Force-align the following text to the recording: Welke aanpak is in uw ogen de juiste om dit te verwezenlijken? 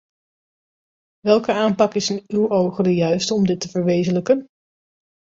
Welke 1.19 1.51
aanpak 1.51 1.93
is 1.93 2.09
in 2.09 2.23
uw 2.27 2.49
ogen 2.49 2.83
de 2.83 2.95
juiste 2.95 3.33
om 3.33 3.45
dit 3.45 3.61
te 3.61 3.69
verwezenlijken? 3.69 4.45